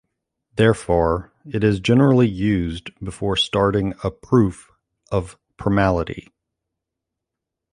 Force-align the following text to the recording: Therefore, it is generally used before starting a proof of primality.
Therefore, 0.55 1.31
it 1.45 1.63
is 1.63 1.79
generally 1.79 2.25
used 2.27 2.89
before 3.05 3.35
starting 3.35 3.93
a 4.03 4.09
proof 4.09 4.67
of 5.11 5.37
primality. 5.59 6.29